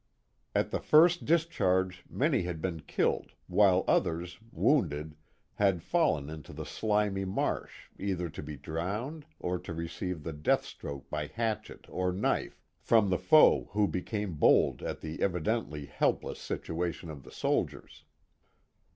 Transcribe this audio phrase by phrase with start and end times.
[0.55, 5.15] At the first discharge many had been killed while others, wounded,
[5.57, 10.65] had fallen into the slimy marsh either to be drowned or to receive the death
[10.65, 16.39] stroke by hatchet or knife from the foe who became bold at the evidently helpless
[16.39, 18.03] situation of the soldiers.